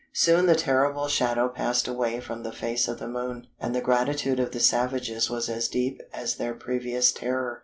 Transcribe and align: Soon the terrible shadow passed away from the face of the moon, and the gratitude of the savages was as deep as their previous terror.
Soon 0.13 0.47
the 0.47 0.55
terrible 0.55 1.07
shadow 1.07 1.47
passed 1.47 1.87
away 1.87 2.19
from 2.19 2.41
the 2.41 2.51
face 2.51 2.87
of 2.87 2.97
the 2.97 3.07
moon, 3.07 3.45
and 3.59 3.75
the 3.75 3.81
gratitude 3.81 4.39
of 4.39 4.49
the 4.51 4.59
savages 4.59 5.29
was 5.29 5.47
as 5.47 5.67
deep 5.67 6.01
as 6.11 6.37
their 6.37 6.55
previous 6.55 7.11
terror. 7.11 7.59